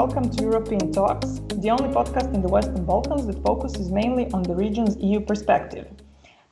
welcome 0.00 0.30
to 0.30 0.44
European 0.44 0.90
Talks, 0.90 1.42
the 1.56 1.68
only 1.68 1.90
podcast 1.94 2.32
in 2.32 2.40
the 2.40 2.48
Western 2.48 2.86
Balkans 2.86 3.26
that 3.26 3.38
focuses 3.44 3.90
mainly 3.90 4.30
on 4.32 4.42
the 4.42 4.54
region's 4.54 4.96
EU 4.96 5.20
perspective. 5.20 5.86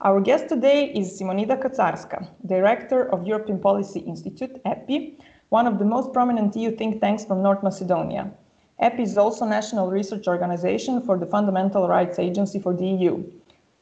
Our 0.02 0.20
guest 0.20 0.50
today 0.50 0.92
is 0.92 1.18
Simonida 1.18 1.58
Kacarska, 1.58 2.28
Director 2.44 3.10
of 3.10 3.26
European 3.26 3.58
Policy 3.58 4.00
Institute, 4.00 4.60
EPI, 4.66 5.16
one 5.48 5.66
of 5.66 5.78
the 5.78 5.86
most 5.86 6.12
prominent 6.12 6.54
EU 6.56 6.70
think 6.72 7.00
tanks 7.00 7.24
from 7.24 7.42
North 7.42 7.62
Macedonia. 7.62 8.30
EPI 8.80 9.04
is 9.04 9.16
also 9.16 9.46
national 9.46 9.90
research 9.90 10.28
organization 10.28 11.00
for 11.00 11.16
the 11.16 11.24
Fundamental 11.24 11.88
Rights 11.88 12.18
Agency 12.18 12.58
for 12.58 12.74
the 12.74 12.86
EU. 12.86 13.24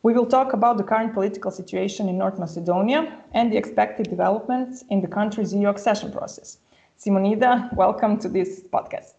We 0.04 0.12
will 0.12 0.26
talk 0.26 0.52
about 0.52 0.76
the 0.76 0.84
current 0.84 1.12
political 1.12 1.50
situation 1.50 2.08
in 2.08 2.16
North 2.16 2.38
Macedonia 2.38 3.20
and 3.32 3.50
the 3.52 3.56
expected 3.56 4.08
developments 4.08 4.84
in 4.90 5.00
the 5.00 5.08
country's 5.08 5.52
EU 5.52 5.66
accession 5.66 6.12
process. 6.12 6.58
Simonida, 6.96 7.74
welcome 7.74 8.16
to 8.20 8.28
this 8.28 8.62
podcast. 8.72 9.15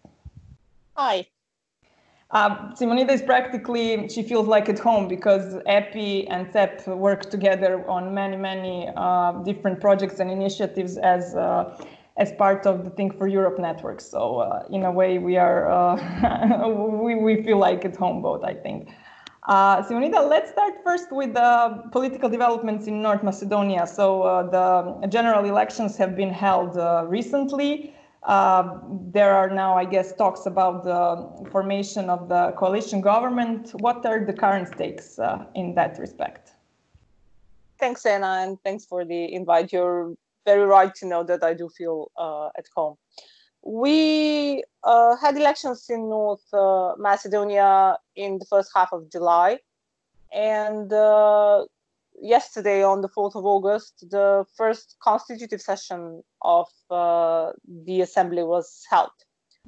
Hi. 0.98 1.28
Simonida 2.34 3.10
is 3.10 3.22
practically, 3.22 4.08
she 4.08 4.24
feels 4.24 4.48
like 4.48 4.68
at 4.68 4.80
home 4.80 5.06
because 5.06 5.54
EPI 5.64 6.26
and 6.26 6.52
CEP 6.52 6.88
work 6.88 7.30
together 7.30 7.88
on 7.88 8.12
many, 8.12 8.36
many 8.36 8.90
uh, 8.96 9.30
different 9.44 9.80
projects 9.80 10.18
and 10.18 10.28
initiatives 10.28 10.98
as 10.98 11.36
uh, 11.36 11.78
as 12.16 12.32
part 12.32 12.66
of 12.66 12.82
the 12.82 12.90
Think 12.90 13.16
for 13.16 13.28
Europe 13.28 13.60
network. 13.60 14.00
So 14.00 14.38
uh, 14.38 14.64
in 14.70 14.82
a 14.82 14.90
way, 14.90 15.18
we 15.18 15.36
are 15.36 15.70
uh, 15.70 16.66
we, 17.04 17.14
we 17.14 17.44
feel 17.44 17.58
like 17.58 17.84
at 17.84 17.94
home 17.94 18.20
both, 18.20 18.42
I 18.42 18.54
think. 18.54 18.88
Uh, 19.44 19.84
let's 20.34 20.50
start 20.50 20.74
first 20.82 21.12
with 21.12 21.32
the 21.32 21.84
political 21.92 22.28
developments 22.28 22.88
in 22.88 23.00
North 23.00 23.22
Macedonia. 23.22 23.86
So 23.86 24.22
uh, 24.22 24.42
the 24.50 25.06
general 25.06 25.44
elections 25.44 25.96
have 25.96 26.16
been 26.16 26.30
held 26.30 26.76
uh, 26.76 27.04
recently. 27.06 27.94
Uh, 28.22 28.78
there 29.12 29.32
are 29.34 29.48
now, 29.48 29.76
I 29.76 29.84
guess, 29.84 30.12
talks 30.14 30.46
about 30.46 30.84
the 30.84 31.50
formation 31.50 32.10
of 32.10 32.28
the 32.28 32.52
coalition 32.56 33.00
government. 33.00 33.70
What 33.80 34.04
are 34.04 34.24
the 34.24 34.32
current 34.32 34.68
stakes 34.68 35.18
uh, 35.18 35.44
in 35.54 35.74
that 35.76 35.98
respect? 35.98 36.52
Thanks, 37.78 38.04
Anna, 38.04 38.40
and 38.42 38.60
thanks 38.64 38.84
for 38.84 39.04
the 39.04 39.32
invite. 39.32 39.72
You're 39.72 40.14
very 40.44 40.66
right 40.66 40.94
to 40.96 41.06
know 41.06 41.22
that 41.24 41.44
I 41.44 41.54
do 41.54 41.68
feel 41.68 42.10
uh, 42.16 42.48
at 42.58 42.66
home 42.74 42.96
we 43.62 44.62
uh, 44.84 45.16
had 45.16 45.36
elections 45.36 45.86
in 45.90 46.08
North 46.08 46.42
uh, 46.52 46.94
Macedonia 46.96 47.98
in 48.16 48.38
the 48.38 48.44
first 48.44 48.70
half 48.74 48.92
of 48.92 49.10
July, 49.10 49.58
and 50.32 50.92
uh, 50.92 51.64
yesterday, 52.20 52.82
on 52.82 53.00
the 53.00 53.08
4th 53.08 53.36
of 53.36 53.44
August, 53.44 54.04
the 54.10 54.44
first 54.56 54.96
constitutive 55.02 55.60
session 55.60 56.22
of 56.42 56.66
uh, 56.90 57.52
the 57.84 58.00
assembly 58.00 58.42
was 58.42 58.82
held. 58.90 59.10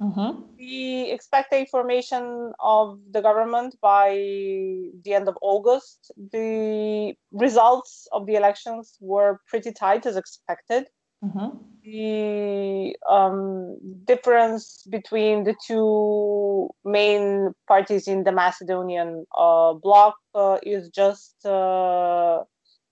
Mm-hmm. 0.01 0.41
We 0.57 1.11
expect 1.11 1.53
a 1.53 1.65
formation 1.65 2.53
of 2.59 2.99
the 3.11 3.21
government 3.21 3.75
by 3.81 4.09
the 4.09 5.13
end 5.13 5.27
of 5.27 5.37
August. 5.41 6.11
The 6.31 7.13
results 7.31 8.07
of 8.11 8.25
the 8.25 8.35
elections 8.35 8.97
were 8.99 9.39
pretty 9.47 9.71
tight 9.71 10.07
as 10.07 10.17
expected. 10.17 10.87
Mm-hmm. 11.23 11.57
The 11.83 12.95
um, 13.09 13.77
difference 14.05 14.83
between 14.89 15.43
the 15.43 15.55
two 15.65 16.69
main 16.85 17.53
parties 17.67 18.07
in 18.07 18.23
the 18.23 18.31
Macedonian 18.31 19.25
uh, 19.37 19.73
bloc 19.73 20.15
uh, 20.35 20.57
is 20.63 20.89
just 20.89 21.43
uh, 21.45 22.43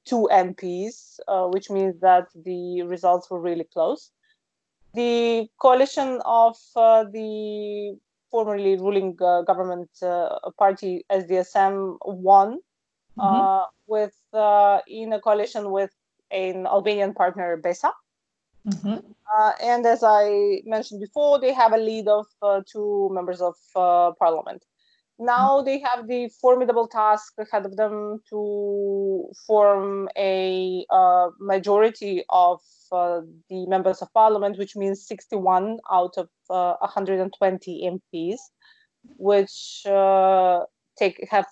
two 0.05 0.27
MPs, 0.31 1.19
uh, 1.27 1.45
which 1.47 1.69
means 1.69 1.99
that 2.01 2.27
the 2.35 2.81
results 2.83 3.29
were 3.29 3.39
really 3.39 3.65
close. 3.71 4.11
The 4.95 5.47
coalition 5.61 6.19
of 6.25 6.57
uh, 6.75 7.03
the 7.03 7.95
formerly 8.31 8.75
ruling 8.77 9.17
uh, 9.21 9.43
government 9.43 9.89
party 10.57 11.05
SDSM 11.11 11.97
won 12.05 12.59
mm-hmm. 13.17 13.63
with 13.87 14.15
in 14.87 15.13
a 15.13 15.19
coalition 15.19 15.71
with 15.71 15.91
an 16.31 16.65
Albanian 16.65 17.13
partner, 17.13 17.57
BESA. 17.57 17.91
Mm-hmm. 18.67 18.97
Uh, 19.37 19.51
and 19.61 19.85
as 19.85 20.03
I 20.03 20.61
mentioned 20.65 21.01
before, 21.01 21.39
they 21.39 21.53
have 21.53 21.73
a 21.73 21.77
lead 21.77 22.07
of 22.07 22.25
uh, 22.41 22.61
two 22.71 23.09
members 23.11 23.41
of 23.41 23.55
uh, 23.75 24.11
parliament. 24.19 24.63
Now 25.19 25.57
mm-hmm. 25.57 25.65
they 25.65 25.79
have 25.79 26.07
the 26.07 26.29
formidable 26.41 26.87
task 26.87 27.33
ahead 27.37 27.65
of 27.65 27.75
them 27.75 28.21
to 28.29 29.29
form 29.45 30.09
a 30.17 30.85
uh, 30.89 31.27
majority 31.39 32.23
of 32.29 32.61
uh, 32.91 33.21
the 33.49 33.65
members 33.67 34.01
of 34.01 34.13
parliament, 34.13 34.57
which 34.57 34.75
means 34.75 35.05
61 35.05 35.79
out 35.91 36.13
of 36.17 36.29
120 36.47 37.87
uh, 37.87 38.15
MPs, 38.15 38.37
which 39.17 39.83
take 40.97 41.27
have 41.29 41.47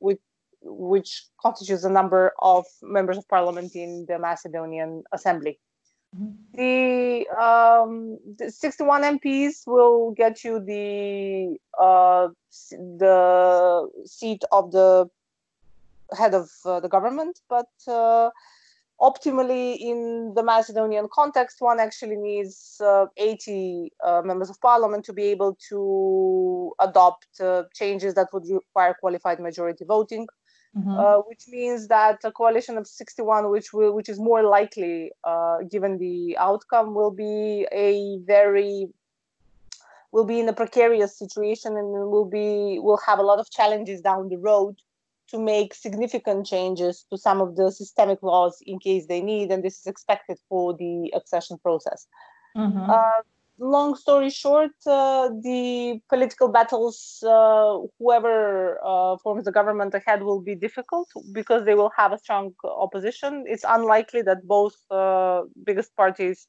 with 0.00 0.18
which 0.60 1.26
constitutes 1.40 1.82
the 1.82 1.90
number 1.90 2.32
of 2.40 2.64
members 2.82 3.16
of 3.16 3.28
parliament 3.28 3.74
in 3.74 4.06
the 4.08 4.18
Macedonian 4.18 5.04
Assembly. 5.12 5.58
The, 6.54 7.26
um, 7.38 8.18
the 8.38 8.50
61 8.50 9.02
MPs 9.02 9.66
will 9.66 10.12
get 10.12 10.42
you 10.42 10.58
the 10.58 11.56
uh, 11.78 12.28
the 12.98 13.88
seat 14.06 14.42
of 14.50 14.72
the 14.72 15.08
head 16.16 16.34
of 16.34 16.48
uh, 16.64 16.80
the 16.80 16.88
government, 16.88 17.40
but 17.48 17.68
uh, 17.86 18.30
optimally 19.00 19.76
in 19.78 20.32
the 20.34 20.42
Macedonian 20.42 21.08
context, 21.12 21.60
one 21.60 21.78
actually 21.78 22.16
needs 22.16 22.80
uh, 22.82 23.06
80 23.16 23.92
uh, 24.04 24.22
members 24.24 24.50
of 24.50 24.60
parliament 24.60 25.04
to 25.04 25.12
be 25.12 25.24
able 25.24 25.56
to 25.68 26.72
adopt 26.80 27.26
uh, 27.40 27.64
changes 27.74 28.14
that 28.14 28.28
would 28.32 28.44
require 28.48 28.96
qualified 28.98 29.40
majority 29.40 29.84
voting 29.84 30.26
mm-hmm. 30.76 30.90
uh, 30.90 31.18
which 31.20 31.44
means 31.48 31.88
that 31.88 32.18
a 32.24 32.32
coalition 32.32 32.76
of 32.76 32.86
61, 32.86 33.50
which 33.50 33.72
will, 33.72 33.94
which 33.94 34.08
is 34.08 34.18
more 34.18 34.42
likely 34.42 35.10
uh, 35.24 35.58
given 35.70 35.98
the 35.98 36.36
outcome, 36.38 36.94
will 36.94 37.10
be 37.10 37.66
a 37.72 38.18
very 38.24 38.88
will 40.10 40.24
be 40.24 40.40
in 40.40 40.48
a 40.48 40.54
precarious 40.54 41.18
situation 41.18 41.76
and 41.76 41.92
will 42.10 42.24
be 42.24 42.78
will 42.78 43.00
have 43.06 43.18
a 43.18 43.22
lot 43.22 43.38
of 43.38 43.50
challenges 43.50 44.00
down 44.00 44.28
the 44.28 44.38
road 44.38 44.74
to 45.28 45.38
make 45.38 45.74
significant 45.74 46.46
changes 46.46 47.04
to 47.10 47.18
some 47.18 47.40
of 47.40 47.56
the 47.56 47.70
systemic 47.70 48.22
laws 48.22 48.62
in 48.66 48.78
case 48.78 49.06
they 49.06 49.20
need, 49.20 49.50
and 49.50 49.62
this 49.62 49.78
is 49.78 49.86
expected 49.86 50.38
for 50.48 50.74
the 50.74 51.12
accession 51.14 51.58
process. 51.58 52.06
Mm-hmm. 52.56 52.90
Uh, 52.90 53.20
long 53.58 53.94
story 53.96 54.30
short, 54.30 54.72
uh, 54.86 55.28
the 55.42 56.00
political 56.08 56.48
battles, 56.48 57.22
uh, 57.26 57.78
whoever 57.98 58.78
uh, 58.84 59.16
forms 59.18 59.44
the 59.44 59.52
government 59.52 59.94
ahead, 59.94 60.22
will 60.22 60.40
be 60.40 60.54
difficult 60.54 61.08
because 61.32 61.64
they 61.64 61.74
will 61.74 61.90
have 61.96 62.12
a 62.12 62.18
strong 62.18 62.54
opposition. 62.64 63.44
It's 63.46 63.64
unlikely 63.68 64.22
that 64.22 64.46
both 64.46 64.74
uh, 64.90 65.42
biggest 65.64 65.94
parties, 65.96 66.46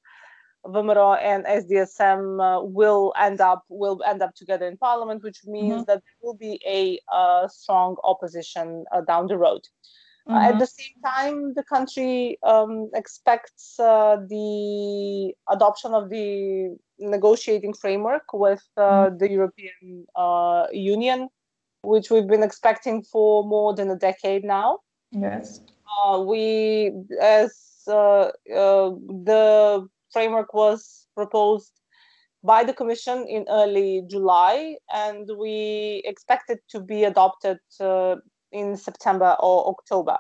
VMRO 0.66 1.18
and 1.22 1.46
SDSM, 1.46 2.24
uh, 2.40 2.64
will 2.64 3.14
end 3.18 3.42
up 3.42 3.64
will 3.70 4.02
end 4.06 4.22
up 4.22 4.36
together 4.36 4.68
in 4.68 4.78
parliament, 4.78 5.24
which 5.24 5.40
means 5.46 5.74
mm-hmm. 5.74 5.84
that 5.88 6.04
there 6.04 6.18
will 6.22 6.36
be 6.36 6.62
a 6.68 7.00
uh, 7.14 7.48
strong 7.48 7.96
opposition 8.04 8.86
down 9.08 9.28
the 9.28 9.38
road. 9.38 9.62
Mm-hmm. 10.28 10.38
Uh, 10.38 10.50
at 10.50 10.60
the 10.60 10.68
same 10.68 10.94
time, 11.04 11.54
the 11.56 11.64
country 11.64 12.38
um, 12.44 12.90
expects 12.94 13.80
uh, 13.80 14.18
the 14.28 15.34
adoption 15.50 15.94
of 15.94 16.10
the 16.10 16.78
negotiating 17.00 17.74
framework 17.74 18.34
with 18.34 18.64
uh, 18.78 18.82
mm-hmm. 18.82 19.18
the 19.18 19.30
European 19.30 20.06
uh, 20.16 20.68
Union, 20.72 21.30
which 21.82 22.12
we've 22.12 22.28
been 22.28 22.44
expecting 22.44 23.04
for 23.04 23.44
more 23.44 23.74
than 23.74 23.90
a 23.90 23.96
decade 23.96 24.44
now. 24.44 24.80
Yes. 25.12 25.62
Uh, 25.90 26.22
we, 26.22 26.92
as 27.22 27.84
uh, 27.88 28.30
the 28.46 29.88
framework 30.12 30.54
was 30.54 31.08
proposed 31.16 31.72
by 32.44 32.64
the 32.64 32.74
Commission 32.74 33.26
in 33.28 33.46
early 33.50 34.04
July, 34.08 34.76
and 34.94 35.30
we 35.38 36.02
expect 36.06 36.50
it 36.50 36.60
to 36.70 36.80
be 36.80 37.04
adopted 37.04 37.58
in 38.52 38.78
September 38.78 39.36
or 39.40 39.68
October. 39.68 40.18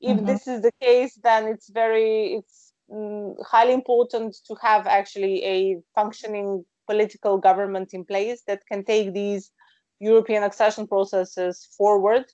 If 0.00 0.16
mm-hmm. 0.18 0.26
this 0.26 0.46
is 0.46 0.62
the 0.62 0.72
case, 0.80 1.18
then 1.22 1.46
it's 1.46 1.70
very 1.70 2.34
it's 2.34 2.65
mm, 2.90 3.34
highly 3.44 3.72
important 3.72 4.36
to 4.46 4.54
have 4.62 4.86
actually 4.86 5.44
a 5.44 5.76
functioning 5.94 6.64
political 6.86 7.38
government 7.38 7.90
in 7.92 8.04
place 8.04 8.42
that 8.46 8.62
can 8.70 8.84
take 8.84 9.12
these 9.12 9.50
European 9.98 10.42
accession 10.42 10.86
processes 10.86 11.68
forward 11.76 12.24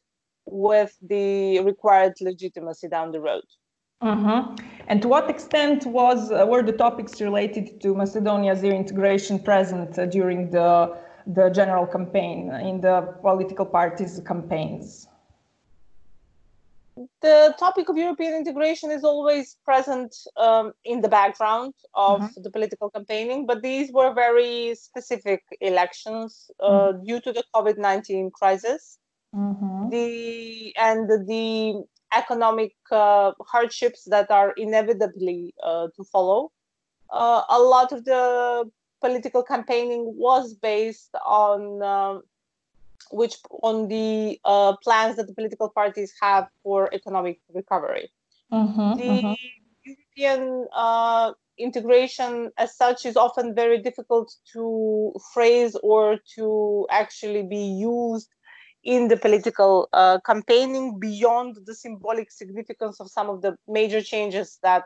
with 0.47 0.97
the 1.03 1.61
required 1.61 2.15
legitimacy 2.21 2.89
down 2.89 3.13
the 3.13 3.21
road. 3.21 3.45
Mm-hmm. 4.03 4.57
And 4.89 5.01
to 5.03 5.09
what 5.09 5.31
extent 5.31 5.87
was 5.87 6.33
uh, 6.33 6.45
were 6.45 6.63
the 6.63 6.73
topics 6.73 7.21
related 7.21 7.81
to 7.83 7.95
Macedonia's 7.95 8.65
integration 8.65 9.39
present 9.39 9.97
uh, 9.97 10.07
during 10.07 10.51
the 10.51 10.97
the 11.25 11.51
general 11.51 11.87
campaign 11.87 12.53
in 12.53 12.81
the 12.81 13.15
political 13.23 13.65
parties' 13.65 14.21
campaigns? 14.27 15.07
The 17.21 17.55
topic 17.59 17.89
of 17.89 17.97
European 17.97 18.35
integration 18.35 18.91
is 18.91 19.05
always 19.05 19.57
present 19.65 20.15
um, 20.37 20.73
in 20.85 21.01
the 21.01 21.09
background 21.09 21.75
of 21.95 22.21
mm-hmm. 22.21 22.43
the 22.43 22.51
political 22.51 22.91
campaigning, 22.91 23.47
but 23.47 23.63
these 23.63 23.93
were 23.93 24.13
very 24.15 24.75
specific 24.75 25.43
elections 25.61 26.51
uh, 26.61 26.71
mm-hmm. 26.71 27.05
due 27.05 27.21
to 27.21 27.33
the 27.33 27.45
COVID 27.55 27.79
19 27.79 28.31
crisis. 28.31 28.99
Mm-hmm. 29.35 29.89
The 29.91 30.75
and 30.77 31.09
the 31.27 31.83
economic 32.15 32.73
uh, 32.91 33.33
hardships 33.41 34.05
that 34.11 34.31
are 34.31 34.53
inevitably 34.57 35.55
uh, 35.63 35.89
to 35.97 36.05
follow. 36.05 36.51
Uh, 37.11 37.43
a 37.49 37.59
lot 37.59 37.93
of 37.93 38.05
the 38.05 38.71
political 39.01 39.43
campaigning 39.43 40.15
was 40.17 40.55
based 40.55 41.15
on 41.27 41.83
um, 41.83 42.23
which 43.11 43.37
on 43.63 43.89
the 43.89 44.39
uh, 44.45 44.77
plans 44.77 45.17
that 45.17 45.27
the 45.27 45.35
political 45.35 45.71
parties 45.71 46.13
have 46.21 46.49
for 46.63 46.93
economic 46.95 47.41
recovery. 47.53 48.11
Mm-hmm, 48.53 48.99
the 48.99 49.03
mm-hmm. 49.03 49.33
European 49.85 50.67
uh, 50.75 51.33
integration, 51.59 52.51
as 52.59 52.77
such, 52.77 53.07
is 53.07 53.17
often 53.17 53.55
very 53.55 53.79
difficult 53.83 54.35
to 54.53 55.13
phrase 55.33 55.77
or 55.83 56.19
to 56.37 56.87
actually 56.91 57.43
be 57.43 57.65
used 57.81 58.29
in 58.85 59.09
the 59.09 59.17
political 59.17 59.89
uh, 59.93 60.19
campaigning 60.27 60.99
beyond 60.99 61.57
the 61.67 61.75
symbolic 61.75 62.31
significance 62.31 63.01
of 63.01 63.11
some 63.11 63.31
of 63.31 63.41
the 63.41 63.55
major 63.69 64.03
changes 64.03 64.59
that 64.63 64.85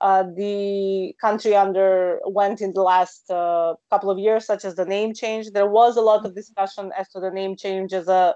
uh, 0.00 0.24
the 0.36 1.14
country 1.20 1.54
underwent 1.54 2.60
in 2.60 2.72
the 2.74 2.82
last 2.82 3.30
uh, 3.30 3.74
couple 3.90 4.10
of 4.10 4.18
years, 4.18 4.44
such 4.44 4.64
as 4.64 4.74
the 4.74 4.84
name 4.84 5.14
change. 5.14 5.50
There 5.50 5.68
was 5.68 5.96
a 5.96 6.02
lot 6.02 6.26
of 6.26 6.34
discussion 6.34 6.92
as 6.98 7.08
to 7.10 7.20
the 7.20 7.30
name 7.30 7.56
change 7.56 7.92
as 7.92 8.08
a, 8.08 8.34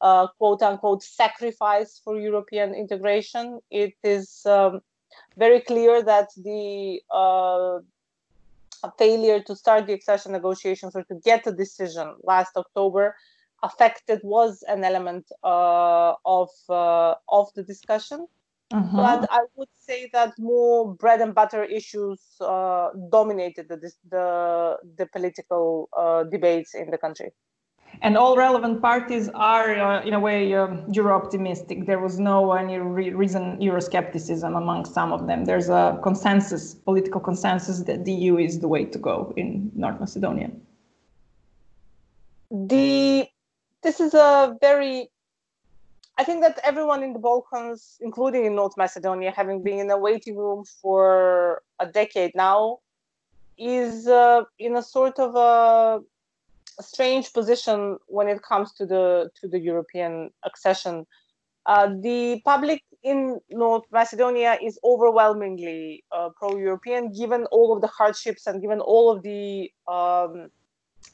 a 0.00 0.28
quote 0.38 0.62
unquote 0.62 1.02
sacrifice 1.02 2.00
for 2.02 2.18
European 2.18 2.74
integration. 2.74 3.60
It 3.70 3.94
is 4.02 4.44
um, 4.46 4.80
very 5.36 5.60
clear 5.60 6.02
that 6.02 6.28
the 6.36 7.00
uh, 7.10 7.78
failure 8.98 9.40
to 9.40 9.54
start 9.54 9.86
the 9.86 9.92
accession 9.92 10.32
negotiations 10.32 10.96
or 10.96 11.04
to 11.04 11.14
get 11.24 11.46
a 11.46 11.52
decision 11.52 12.14
last 12.24 12.56
October 12.56 13.14
affected 13.62 14.20
was 14.22 14.62
an 14.68 14.84
element 14.84 15.30
uh, 15.42 16.14
of 16.24 16.50
uh, 16.68 17.14
of 17.28 17.52
the 17.54 17.62
discussion 17.62 18.26
Mm-hmm. 18.72 18.96
But 18.96 19.28
I 19.30 19.42
would 19.54 19.68
say 19.78 20.10
that 20.12 20.32
more 20.38 20.92
bread 20.92 21.20
and 21.20 21.34
butter 21.34 21.62
issues 21.62 22.20
uh, 22.40 22.88
dominated 23.10 23.68
the, 23.68 23.92
the, 24.10 24.76
the 24.96 25.06
political 25.06 25.88
uh, 25.96 26.24
debates 26.24 26.74
in 26.74 26.90
the 26.90 26.98
country. 26.98 27.30
And 28.02 28.16
all 28.16 28.36
relevant 28.36 28.82
parties 28.82 29.30
are, 29.34 29.74
uh, 29.78 30.02
in 30.02 30.12
a 30.12 30.20
way, 30.20 30.52
um, 30.54 30.84
Euro-optimistic. 30.92 31.86
There 31.86 32.00
was 32.00 32.18
no 32.18 32.52
any 32.52 32.78
re- 32.78 33.10
reason 33.10 33.58
Euroscepticism 33.58 34.56
among 34.56 34.84
some 34.84 35.12
of 35.12 35.26
them. 35.26 35.44
There's 35.44 35.68
a 35.68 35.98
consensus, 36.02 36.74
political 36.74 37.20
consensus, 37.20 37.82
that 37.84 38.04
the 38.04 38.12
EU 38.12 38.36
is 38.38 38.58
the 38.58 38.68
way 38.68 38.84
to 38.84 38.98
go 38.98 39.32
in 39.36 39.70
North 39.74 39.98
Macedonia. 40.00 40.50
The 42.50 43.28
this 43.82 44.00
is 44.00 44.14
a 44.14 44.56
very 44.60 45.08
I 46.18 46.24
think 46.24 46.40
that 46.42 46.58
everyone 46.64 47.02
in 47.02 47.12
the 47.12 47.18
Balkans, 47.18 47.98
including 48.00 48.46
in 48.46 48.54
North 48.54 48.76
Macedonia, 48.76 49.30
having 49.30 49.62
been 49.62 49.78
in 49.78 49.90
a 49.90 49.98
waiting 49.98 50.36
room 50.36 50.64
for 50.64 51.62
a 51.78 51.86
decade 51.86 52.32
now, 52.34 52.78
is 53.58 54.06
uh, 54.06 54.44
in 54.58 54.76
a 54.76 54.82
sort 54.82 55.18
of 55.18 55.34
a, 55.34 56.02
strange 56.82 57.32
position 57.32 57.96
when 58.06 58.28
it 58.28 58.42
comes 58.42 58.72
to 58.74 58.84
the 58.84 59.30
to 59.40 59.48
the 59.48 59.58
European 59.58 60.30
accession. 60.44 61.06
Uh, 61.64 61.88
the 62.00 62.40
public 62.44 62.82
in 63.02 63.40
North 63.50 63.84
Macedonia 63.90 64.58
is 64.62 64.78
overwhelmingly 64.84 66.04
uh, 66.12 66.28
pro-European, 66.38 67.12
given 67.12 67.44
all 67.46 67.74
of 67.74 67.80
the 67.80 67.88
hardships 67.88 68.46
and 68.46 68.60
given 68.60 68.80
all 68.80 69.10
of 69.10 69.22
the 69.22 69.70
um, 69.88 70.50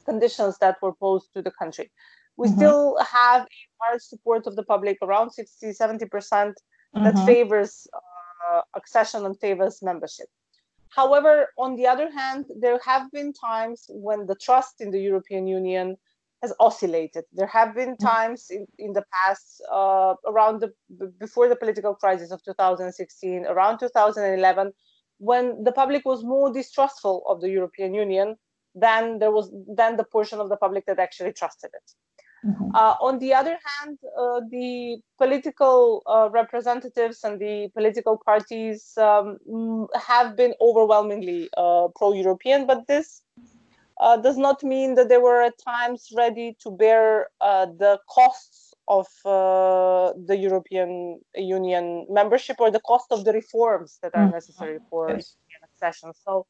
conditions 0.04 0.58
that 0.58 0.76
were 0.82 0.94
posed 0.94 1.32
to 1.32 1.42
the 1.42 1.52
country 1.52 1.90
we 2.36 2.48
mm-hmm. 2.48 2.56
still 2.56 2.98
have 2.98 3.42
a 3.42 3.90
large 3.90 4.02
support 4.02 4.46
of 4.46 4.56
the 4.56 4.62
public, 4.62 4.98
around 5.02 5.30
60, 5.30 5.72
70 5.72 6.06
percent, 6.06 6.60
that 6.94 7.14
mm-hmm. 7.14 7.26
favors 7.26 7.86
uh, 7.94 8.60
accession 8.74 9.24
and 9.24 9.38
favors 9.38 9.82
membership. 9.82 10.26
However, 10.88 11.48
on 11.56 11.76
the 11.76 11.86
other 11.86 12.10
hand, 12.10 12.46
there 12.60 12.78
have 12.84 13.10
been 13.12 13.32
times 13.32 13.86
when 13.88 14.26
the 14.26 14.34
trust 14.34 14.80
in 14.80 14.90
the 14.90 15.00
European 15.00 15.46
Union 15.46 15.96
has 16.42 16.52
oscillated. 16.60 17.24
There 17.32 17.46
have 17.46 17.74
been 17.74 17.92
mm-hmm. 17.92 18.06
times 18.06 18.48
in, 18.50 18.66
in 18.78 18.92
the 18.92 19.04
past, 19.12 19.62
uh, 19.72 20.14
around 20.26 20.60
the 20.60 20.72
before 21.18 21.48
the 21.48 21.56
political 21.56 21.94
crisis 21.94 22.30
of 22.30 22.42
2016, 22.44 23.46
around 23.46 23.78
2011, 23.78 24.72
when 25.18 25.64
the 25.64 25.72
public 25.72 26.04
was 26.04 26.24
more 26.24 26.52
distrustful 26.52 27.22
of 27.28 27.40
the 27.40 27.48
European 27.48 27.94
Union 27.94 28.36
than 28.74 29.18
there 29.18 29.30
was 29.30 29.50
than 29.76 29.96
the 29.96 30.04
portion 30.04 30.40
of 30.40 30.48
the 30.48 30.56
public 30.56 30.84
that 30.86 30.98
actually 30.98 31.32
trusted 31.32 31.70
it. 31.72 31.92
Mm-hmm. 32.44 32.74
Uh, 32.74 32.94
on 33.00 33.18
the 33.20 33.32
other 33.34 33.56
hand, 33.64 33.98
uh, 34.18 34.40
the 34.50 34.98
political 35.18 36.02
uh, 36.06 36.28
representatives 36.30 37.22
and 37.22 37.40
the 37.40 37.68
political 37.74 38.18
parties 38.18 38.92
um, 38.98 39.38
have 39.94 40.36
been 40.36 40.54
overwhelmingly 40.60 41.48
uh, 41.56 41.86
pro 41.94 42.12
European, 42.12 42.66
but 42.66 42.86
this 42.88 43.22
uh, 44.00 44.16
does 44.16 44.36
not 44.36 44.64
mean 44.64 44.96
that 44.96 45.08
they 45.08 45.18
were 45.18 45.42
at 45.42 45.54
times 45.64 46.08
ready 46.16 46.56
to 46.62 46.70
bear 46.72 47.28
uh, 47.40 47.66
the 47.66 47.98
costs 48.08 48.74
of 48.88 49.06
the 49.24 50.36
European 50.36 51.20
Union 51.36 52.06
membership 52.10 52.56
or 52.58 52.70
the 52.70 52.80
cost 52.80 53.06
of 53.12 53.24
the 53.24 53.32
reforms 53.32 53.98
that 54.02 54.10
are 54.14 54.24
mm-hmm. 54.24 54.34
necessary 54.34 54.78
for 54.90 55.10
yes. 55.10 55.36
accession. 55.72 56.12
So, 56.24 56.46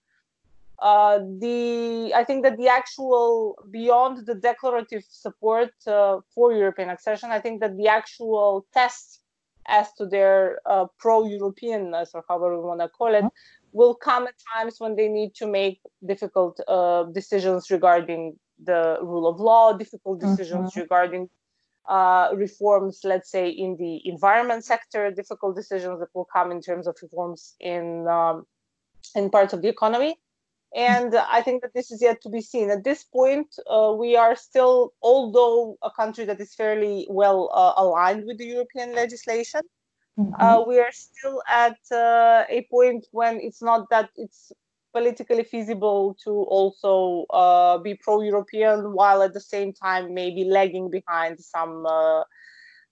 uh, 0.83 1.21
the 1.39 2.13
I 2.13 2.25
think 2.25 2.43
that 2.43 2.59
the 2.59 2.67
actual 2.67 3.57
beyond 3.71 4.27
the 4.27 4.35
declarative 4.35 5.05
support 5.09 5.71
uh, 5.87 6.19
for 6.35 6.53
European 6.53 6.91
accession, 6.91 7.31
I 7.31 7.39
think 7.39 7.61
that 7.61 7.77
the 7.77 7.87
actual 7.87 8.67
test 8.75 9.21
as 9.67 9.93
to 9.99 10.07
their 10.07 10.59
uh, 10.67 10.87
pro-Europeanness 10.99 12.09
or 12.15 12.25
however 12.29 12.59
we 12.59 12.67
want 12.67 12.81
to 12.81 12.89
call 12.89 13.15
it 13.15 13.25
will 13.73 13.95
come 13.95 14.27
at 14.27 14.35
times 14.53 14.75
when 14.81 14.97
they 14.97 15.07
need 15.07 15.37
to 15.37 15.47
make 15.47 15.79
difficult 16.05 16.61
uh, 16.67 17.05
decisions 17.05 17.71
regarding 17.71 18.37
the 18.65 18.99
rule 19.03 19.29
of 19.29 19.39
law, 19.39 19.73
difficult 19.73 20.21
decisions 20.21 20.73
mm-hmm. 20.73 20.81
regarding 20.81 21.29
uh, 21.89 22.31
reforms, 22.35 23.01
let's 23.05 23.31
say 23.31 23.49
in 23.49 23.77
the 23.77 24.01
environment 24.05 24.65
sector, 24.65 25.13
difficult 25.13 25.55
decisions 25.55 26.01
that 26.01 26.09
will 26.13 26.27
come 26.33 26.51
in 26.51 26.61
terms 26.61 26.89
of 26.89 26.97
reforms 27.01 27.55
in 27.61 28.09
um, 28.09 28.45
in 29.15 29.31
parts 29.31 29.53
of 29.53 29.63
the 29.63 29.69
economy 29.69 30.17
and 30.75 31.15
I 31.15 31.43
think 31.43 31.63
that 31.63 31.75
this 31.75 31.91
is 31.91 32.01
yet 32.01 32.23
to 32.23 32.31
be 32.31 32.41
seen. 32.41 32.71
At 32.71 32.85
this 32.85 33.05
point, 33.05 33.55
uh, 33.71 33.95
we 33.97 34.17
are 34.17 34.35
still, 34.35 34.95
although 35.03 35.77
a 35.83 35.91
country 35.91 36.25
that 36.25 36.41
is 36.41 36.55
fairly 36.55 37.07
well 37.11 37.51
uh, 37.53 37.75
aligned 37.77 38.25
with 38.27 38.39
the 38.39 38.47
European 38.47 38.95
legislation, 38.95 39.63
mm-hmm. 40.19 40.33
uh, 40.41 40.65
we 40.65 40.81
are 40.81 40.93
still 40.93 41.43
at 41.49 41.79
uh, 41.91 42.45
a 42.49 42.67
point 42.71 43.07
when 43.11 43.39
it's 43.41 43.63
not 43.63 43.91
that 43.91 44.11
it's 44.17 44.53
politically 44.95 45.45
feasible 45.45 46.17
to 46.25 46.31
also 46.31 47.27
uh, 47.31 47.79
be 47.79 47.95
pro-European 47.95 48.93
while 48.93 49.23
at 49.23 49.33
the 49.35 49.41
same 49.41 49.73
time 49.73 50.15
maybe 50.15 50.45
lagging 50.45 50.91
behind 50.91 51.41
some 51.41 51.87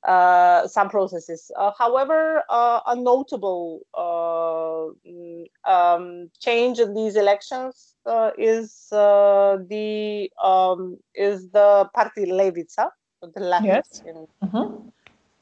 uh, 0.07 0.67
some 0.67 0.89
processes. 0.89 1.51
Uh, 1.57 1.73
however, 1.79 2.43
uh, 2.49 2.81
a 2.87 2.97
notable 2.97 3.81
uh, 3.95 4.93
mm, 5.07 5.45
um, 5.69 6.31
change 6.39 6.79
in 6.79 6.95
these 6.95 7.17
elections 7.17 7.97
uh, 8.07 8.31
is 8.39 8.89
uh, 8.93 9.59
the 9.69 10.31
um, 10.43 10.97
is 11.15 11.51
the 11.51 11.89
party 11.95 12.25
Levica, 12.25 12.89
the 13.21 13.41
left, 13.41 13.67
yes. 13.67 14.03
in, 14.07 14.27
mm-hmm. 14.43 14.89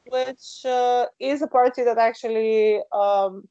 which 0.09 0.65
is 1.19 1.41
a 1.41 1.47
party 1.47 1.83
that 1.83 1.97
actually 1.97 2.81
um, 2.91 3.47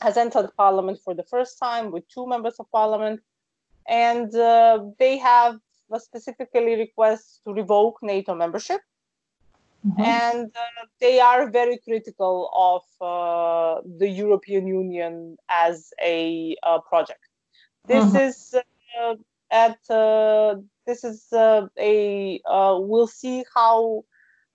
has 0.00 0.16
entered 0.16 0.50
parliament 0.56 1.00
for 1.02 1.14
the 1.14 1.24
first 1.24 1.58
time 1.58 1.90
with 1.90 2.08
two 2.08 2.26
members 2.26 2.54
of 2.60 2.70
parliament, 2.70 3.20
and 3.88 4.30
they 4.98 5.18
have 5.18 5.58
specifically 5.98 6.76
request 6.76 7.40
to 7.44 7.52
revoke 7.52 7.98
NATO 8.02 8.34
membership. 8.34 8.80
Mm-hmm. 9.84 10.00
And 10.00 10.46
uh, 10.54 10.86
they 11.00 11.20
are 11.20 11.50
very 11.50 11.78
critical 11.78 12.50
of 12.54 12.82
uh, 13.00 13.82
the 13.98 14.08
European 14.08 14.66
Union 14.66 15.36
as 15.48 15.92
a 16.02 16.56
uh, 16.62 16.80
project. 16.80 17.20
This 17.86 18.04
mm-hmm. 18.04 18.16
is 18.16 18.54
uh, 19.00 19.14
at 19.50 19.78
uh, 19.90 20.56
this 20.86 21.04
is 21.04 21.32
uh, 21.32 21.66
a 21.78 22.40
we'll 22.48 23.06
see 23.06 23.44
how 23.54 24.04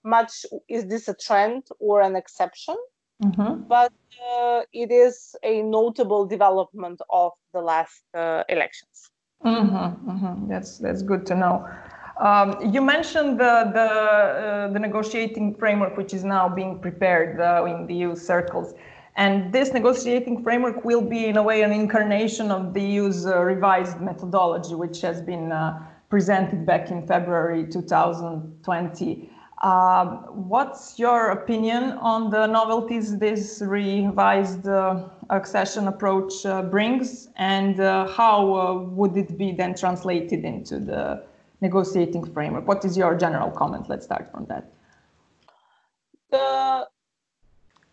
much 0.04 0.44
is 0.68 0.86
this 0.86 1.08
a 1.08 1.14
trend 1.14 1.62
or 1.78 2.02
an 2.02 2.16
exception. 2.16 2.76
Mm-hmm. 3.22 3.68
But 3.68 3.92
it 4.72 4.90
is 4.90 5.36
a 5.44 5.62
notable 5.62 6.26
development 6.26 7.00
of 7.08 7.32
the 7.54 7.60
last 7.60 8.02
elections. 8.48 9.10
Mm-hmm. 9.44 10.10
Mm-hmm. 10.10 10.48
That's 10.48 10.78
that's 10.78 11.02
good 11.02 11.24
to 11.26 11.34
know. 11.34 11.68
Um, 12.22 12.72
you 12.72 12.80
mentioned 12.80 13.40
the 13.40 13.72
the, 13.74 13.80
uh, 13.80 14.68
the, 14.72 14.78
negotiating 14.78 15.56
framework, 15.56 15.96
which 15.96 16.14
is 16.14 16.22
now 16.22 16.48
being 16.48 16.78
prepared 16.78 17.40
uh, 17.40 17.64
in 17.64 17.88
the 17.88 17.94
EU 17.94 18.14
circles, 18.14 18.74
and 19.16 19.52
this 19.52 19.72
negotiating 19.72 20.44
framework 20.44 20.84
will 20.84 21.00
be, 21.00 21.26
in 21.26 21.36
a 21.36 21.42
way, 21.42 21.62
an 21.62 21.72
incarnation 21.72 22.52
of 22.52 22.74
the 22.74 22.80
EU's 22.80 23.26
uh, 23.26 23.40
revised 23.40 24.00
methodology, 24.00 24.76
which 24.76 25.00
has 25.00 25.20
been 25.20 25.50
uh, 25.50 25.82
presented 26.10 26.64
back 26.64 26.92
in 26.92 27.04
February 27.08 27.66
2020. 27.66 29.28
Um, 29.64 30.08
what's 30.48 31.00
your 31.00 31.30
opinion 31.30 31.98
on 32.12 32.30
the 32.30 32.46
novelties 32.46 33.18
this 33.18 33.60
revised 33.64 34.68
uh, 34.68 35.08
accession 35.30 35.88
approach 35.88 36.46
uh, 36.46 36.62
brings, 36.62 37.30
and 37.34 37.78
how 37.78 38.86
would 38.92 39.16
it 39.16 39.36
be 39.36 39.50
then 39.50 39.74
translated 39.74 40.44
into 40.44 40.78
the 40.78 41.24
negotiating 41.62 42.24
framework? 42.34 42.66
What 42.66 42.84
is 42.84 42.96
your 42.96 43.16
general 43.16 43.50
comment? 43.50 43.88
Let's 43.88 44.04
start 44.04 44.30
from 44.30 44.46
that. 44.46 44.64
The 46.30 46.86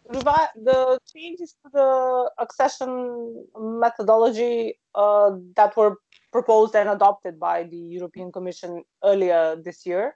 the 0.10 1.00
changes 1.14 1.56
to 1.62 1.70
the 1.72 2.32
accession 2.40 3.46
methodology 3.56 4.80
uh, 4.96 5.32
that 5.56 5.78
were 5.78 5.98
proposed 6.32 6.76
and 6.76 6.90
adopted 6.90 7.40
by 7.40 7.64
the 7.64 7.78
European 7.78 8.32
Commission 8.32 8.84
earlier 9.04 9.56
this 9.64 9.86
year 9.86 10.16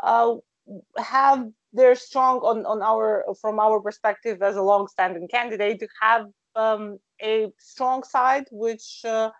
uh, 0.00 0.34
have 0.96 1.50
they're 1.72 1.96
strong 1.96 2.38
on, 2.40 2.64
on 2.64 2.80
our 2.82 3.24
from 3.40 3.58
our 3.58 3.80
perspective 3.80 4.42
as 4.42 4.56
a 4.56 4.62
long-standing 4.62 5.28
candidate 5.28 5.80
to 5.80 5.88
have 6.00 6.26
um, 6.54 6.98
a 7.22 7.48
strong 7.58 8.02
side 8.02 8.46
which 8.50 9.02
uh, 9.04 9.30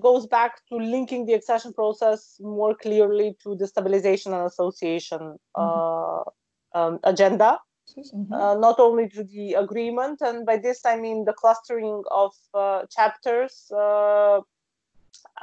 goes 0.00 0.26
back 0.26 0.60
to 0.68 0.76
linking 0.76 1.26
the 1.26 1.34
accession 1.34 1.72
process 1.72 2.36
more 2.40 2.74
clearly 2.74 3.36
to 3.42 3.54
the 3.56 3.66
stabilization 3.66 4.32
and 4.32 4.46
association 4.46 5.38
mm-hmm. 5.56 5.62
uh, 5.62 6.78
um, 6.78 6.98
agenda 7.04 7.58
mm-hmm. 7.98 8.32
uh, 8.32 8.54
not 8.54 8.80
only 8.80 9.08
to 9.08 9.22
the 9.24 9.54
agreement 9.54 10.20
and 10.22 10.46
by 10.46 10.56
this 10.56 10.84
i 10.86 10.96
mean 10.96 11.24
the 11.24 11.34
clustering 11.34 12.02
of 12.10 12.32
uh, 12.54 12.82
chapters 12.90 13.70
uh, 13.76 14.40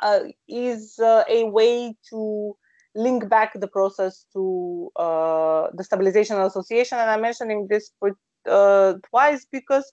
uh, 0.01 0.19
is 0.47 0.99
a 0.99 1.43
way 1.43 1.95
to 2.09 2.55
link 2.95 3.29
back 3.29 3.53
the 3.59 3.67
process 3.67 4.25
to 4.33 4.91
uh, 4.95 5.67
the 5.75 5.83
stabilization 5.83 6.35
and 6.37 6.45
association 6.45 6.97
and 6.97 7.09
i'm 7.09 7.21
mentioning 7.21 7.67
this 7.69 7.91
for, 7.99 8.17
uh, 8.49 8.93
twice 9.09 9.45
because 9.51 9.91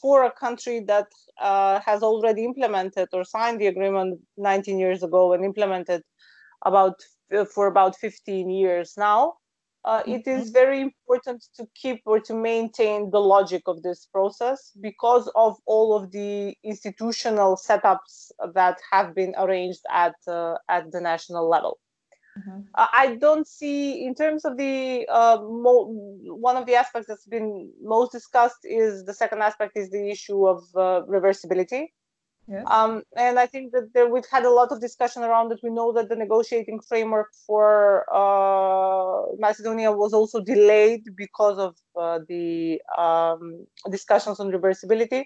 for 0.00 0.24
a 0.24 0.30
country 0.30 0.80
that 0.80 1.06
uh, 1.40 1.80
has 1.80 2.02
already 2.02 2.44
implemented 2.44 3.08
or 3.12 3.24
signed 3.24 3.60
the 3.60 3.66
agreement 3.66 4.20
19 4.36 4.78
years 4.78 5.02
ago 5.02 5.32
and 5.32 5.44
implemented 5.44 6.02
about 6.64 6.94
for 7.52 7.66
about 7.66 7.96
15 7.96 8.50
years 8.50 8.94
now 8.96 9.34
uh, 9.86 10.02
mm-hmm. 10.02 10.12
it 10.12 10.26
is 10.26 10.50
very 10.50 10.80
important 10.80 11.46
to 11.54 11.66
keep 11.74 12.02
or 12.04 12.18
to 12.18 12.34
maintain 12.34 13.10
the 13.10 13.20
logic 13.20 13.62
of 13.66 13.82
this 13.82 14.06
process 14.12 14.72
because 14.80 15.30
of 15.36 15.56
all 15.64 15.96
of 15.96 16.10
the 16.10 16.54
institutional 16.64 17.56
setups 17.56 18.32
that 18.54 18.78
have 18.90 19.14
been 19.14 19.32
arranged 19.38 19.80
at 19.90 20.14
uh, 20.26 20.56
at 20.68 20.90
the 20.90 21.00
national 21.00 21.48
level. 21.48 21.78
Mm-hmm. 22.38 22.60
Uh, 22.74 22.86
I 22.92 23.16
don't 23.16 23.46
see, 23.46 24.04
in 24.04 24.14
terms 24.14 24.44
of 24.44 24.56
the 24.56 25.06
uh, 25.08 25.38
mo- 25.40 25.88
one 26.26 26.56
of 26.56 26.66
the 26.66 26.74
aspects 26.74 27.08
that's 27.08 27.26
been 27.26 27.72
most 27.82 28.12
discussed 28.12 28.58
is 28.64 29.04
the 29.04 29.14
second 29.14 29.42
aspect 29.42 29.76
is 29.76 29.90
the 29.90 30.10
issue 30.10 30.46
of 30.46 30.62
uh, 30.74 31.02
reversibility. 31.08 31.86
Yes. 32.48 32.64
Um, 32.70 33.02
and 33.16 33.38
I 33.38 33.46
think 33.46 33.72
that 33.72 33.92
there, 33.92 34.08
we've 34.08 34.26
had 34.30 34.44
a 34.44 34.50
lot 34.50 34.70
of 34.70 34.80
discussion 34.80 35.22
around 35.22 35.50
it. 35.52 35.60
We 35.62 35.70
know 35.70 35.92
that 35.92 36.08
the 36.08 36.16
negotiating 36.16 36.80
framework 36.80 37.28
for 37.46 38.04
uh, 38.12 39.34
Macedonia 39.38 39.90
was 39.90 40.12
also 40.12 40.40
delayed 40.40 41.04
because 41.16 41.58
of 41.58 41.74
uh, 42.00 42.20
the 42.28 42.80
um, 42.96 43.66
discussions 43.90 44.38
on 44.38 44.52
reversibility. 44.52 45.24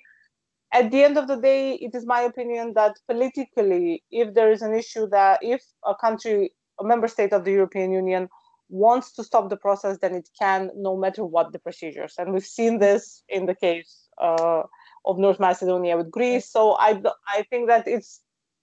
At 0.72 0.90
the 0.90 1.02
end 1.02 1.18
of 1.18 1.26
the 1.26 1.36
day, 1.36 1.74
it 1.74 1.94
is 1.94 2.06
my 2.06 2.20
opinion 2.22 2.74
that 2.74 2.96
politically, 3.08 4.04
if 4.10 4.32
there 4.34 4.52
is 4.52 4.62
an 4.62 4.74
issue 4.74 5.08
that 5.08 5.40
if 5.42 5.62
a 5.84 5.94
country 5.94 6.52
a 6.80 6.84
member 6.84 7.08
state 7.08 7.32
of 7.32 7.44
the 7.44 7.52
European 7.52 7.92
Union 7.92 8.28
wants 8.68 9.12
to 9.12 9.24
stop 9.24 9.50
the 9.50 9.56
process, 9.56 9.98
then 9.98 10.14
it 10.14 10.28
can, 10.38 10.70
no 10.76 10.96
matter 10.96 11.24
what 11.24 11.52
the 11.52 11.58
procedures. 11.58 12.14
And 12.18 12.32
we've 12.32 12.46
seen 12.46 12.78
this 12.78 13.22
in 13.28 13.46
the 13.46 13.54
case 13.54 14.08
uh, 14.18 14.62
of 15.04 15.18
North 15.18 15.40
Macedonia 15.40 15.96
with 15.96 16.10
Greece. 16.10 16.48
So 16.50 16.76
I, 16.78 17.02
I 17.28 17.42
think 17.50 17.68
that 17.68 17.88
it's 17.88 18.20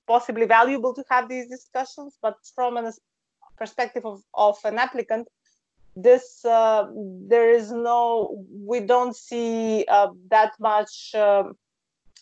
possibly 0.07 0.45
valuable 0.45 0.93
to 0.93 1.03
have 1.09 1.27
these 1.27 1.47
discussions, 1.49 2.17
but 2.21 2.35
from 2.55 2.77
a 2.77 2.93
perspective 3.57 4.05
of, 4.05 4.21
of 4.33 4.57
an 4.63 4.77
applicant, 4.77 5.27
this 5.95 6.45
uh, 6.45 6.85
there 7.27 7.51
is 7.51 7.71
no 7.71 8.45
we 8.63 8.79
don't 8.81 9.15
see 9.15 9.83
uh, 9.87 10.09
that 10.29 10.51
much 10.59 11.11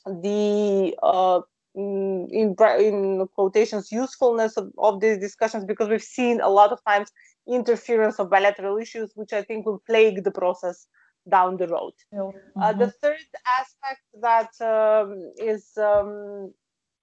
the 0.06 0.96
uh, 1.04 1.42
Mm, 1.42 1.55
in 1.76 2.28
in 2.32 3.28
quotations 3.36 3.92
usefulness 3.92 4.58
of, 4.58 4.72
of 4.78 5.02
these 5.02 5.18
discussions 5.18 5.66
because 5.66 5.90
we've 5.90 6.02
seen 6.02 6.40
a 6.42 6.50
lot 6.50 6.72
of 6.72 6.80
times 6.86 7.12
interference 7.48 8.20
of 8.20 8.30
bilateral 8.30 8.78
issues 8.78 9.12
which 9.16 9.34
i 9.34 9.42
think 9.42 9.66
will 9.66 9.82
plague 9.86 10.24
the 10.24 10.32
process 10.32 10.88
down 11.30 11.58
the 11.58 11.68
road 11.68 11.94
mm-hmm. 12.14 12.62
uh, 12.62 12.74
the 12.74 12.92
third 13.02 13.28
aspect 13.60 14.02
that 14.22 14.52
um, 14.62 15.32
is 15.38 15.72
um, 15.78 16.54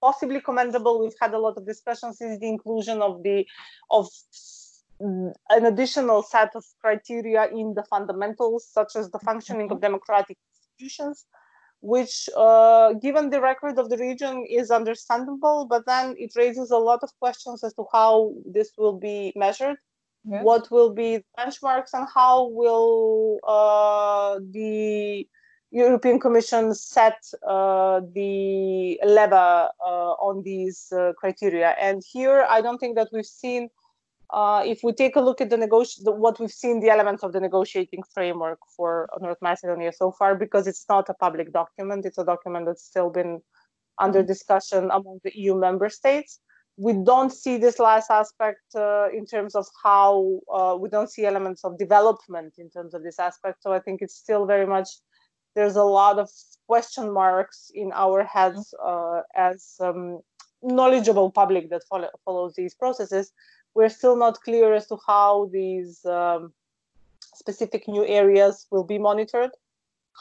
possibly 0.01 0.41
commendable 0.41 0.99
we've 0.99 1.21
had 1.21 1.33
a 1.33 1.39
lot 1.39 1.55
of 1.57 1.65
discussions 1.65 2.19
is 2.21 2.39
the 2.39 2.47
inclusion 2.47 3.01
of 3.01 3.21
the 3.23 3.45
of 3.91 4.07
an 4.99 5.65
additional 5.65 6.23
set 6.23 6.55
of 6.55 6.63
criteria 6.79 7.47
in 7.47 7.73
the 7.73 7.83
fundamentals 7.83 8.65
such 8.65 8.95
as 8.95 9.11
the 9.11 9.19
functioning 9.19 9.67
mm-hmm. 9.67 9.75
of 9.75 9.81
democratic 9.81 10.37
institutions 10.51 11.25
which, 11.83 12.29
uh, 12.37 12.93
given 12.93 13.29
the 13.29 13.41
record 13.41 13.77
of 13.77 13.89
the 13.89 13.97
region, 13.97 14.45
is 14.49 14.71
understandable, 14.71 15.67
but 15.69 15.85
then 15.85 16.15
it 16.17 16.31
raises 16.33 16.71
a 16.71 16.77
lot 16.77 17.01
of 17.03 17.09
questions 17.19 17.61
as 17.61 17.73
to 17.73 17.85
how 17.91 18.33
this 18.45 18.71
will 18.77 18.97
be 18.97 19.33
measured. 19.35 19.75
Yeah. 20.23 20.43
What 20.43 20.71
will 20.71 20.93
be 20.93 21.25
benchmarks 21.37 21.89
and 21.91 22.07
how 22.15 22.47
will 22.47 23.39
uh, 23.45 24.39
the 24.51 25.27
European 25.71 26.21
Commission 26.21 26.73
set 26.73 27.19
uh, 27.45 27.99
the 28.15 28.97
level 29.03 29.69
uh, 29.85 30.13
on 30.27 30.41
these 30.41 30.87
uh, 30.93 31.11
criteria? 31.19 31.75
And 31.81 32.01
here, 32.09 32.45
I 32.49 32.61
don't 32.61 32.77
think 32.77 32.95
that 32.95 33.09
we've 33.11 33.25
seen 33.25 33.67
uh, 34.33 34.63
if 34.65 34.79
we 34.83 34.91
take 34.91 35.15
a 35.15 35.21
look 35.21 35.41
at 35.41 35.51
the 35.51 35.55
negoti- 35.57 36.03
the, 36.03 36.11
what 36.11 36.39
we've 36.39 36.51
seen, 36.51 36.79
the 36.79 36.89
elements 36.89 37.23
of 37.23 37.33
the 37.33 37.39
negotiating 37.39 38.01
framework 38.13 38.57
for 38.75 39.07
North 39.21 39.37
Macedonia 39.41 39.93
so 39.93 40.11
far, 40.11 40.35
because 40.35 40.65
it's 40.65 40.85
not 40.89 41.07
a 41.07 41.13
public 41.13 41.53
document, 41.53 42.03
it's 42.05 42.17
a 42.17 42.25
document 42.25 42.65
that's 42.65 42.83
still 42.83 43.11
been 43.11 43.41
under 43.99 44.19
mm-hmm. 44.19 44.27
discussion 44.27 44.85
among 44.85 45.19
the 45.23 45.31
EU 45.35 45.55
member 45.55 45.87
states. 45.87 46.39
We 46.77 46.93
don't 46.93 47.31
see 47.31 47.57
this 47.57 47.77
last 47.77 48.09
aspect 48.09 48.63
uh, 48.75 49.09
in 49.13 49.27
terms 49.27 49.53
of 49.53 49.67
how 49.83 50.39
uh, 50.51 50.75
we 50.79 50.89
don't 50.89 51.11
see 51.11 51.25
elements 51.25 51.63
of 51.63 51.77
development 51.77 52.55
in 52.57 52.71
terms 52.71 52.95
of 52.95 53.03
this 53.03 53.19
aspect. 53.19 53.61
So 53.61 53.71
I 53.71 53.79
think 53.79 54.01
it's 54.01 54.15
still 54.15 54.47
very 54.47 54.65
much 54.65 54.89
there's 55.55 55.75
a 55.75 55.83
lot 55.83 56.17
of 56.17 56.27
question 56.67 57.13
marks 57.13 57.69
in 57.75 57.91
our 57.93 58.23
heads 58.23 58.73
mm-hmm. 58.83 59.19
uh, 59.19 59.21
as 59.35 59.75
um, 59.79 60.21
knowledgeable 60.63 61.29
public 61.29 61.69
that 61.69 61.83
follow, 61.87 62.09
follows 62.25 62.55
these 62.55 62.73
processes 62.73 63.31
we're 63.75 63.89
still 63.89 64.15
not 64.15 64.41
clear 64.41 64.73
as 64.73 64.87
to 64.87 64.97
how 65.07 65.49
these 65.51 66.05
um, 66.05 66.53
specific 67.35 67.87
new 67.87 68.05
areas 68.05 68.67
will 68.71 68.83
be 68.83 68.97
monitored. 68.97 69.51